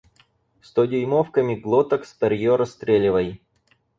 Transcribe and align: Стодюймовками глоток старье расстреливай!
Стодюймовками 0.61 1.53
глоток 1.53 2.05
старье 2.05 2.55
расстреливай! 2.55 3.39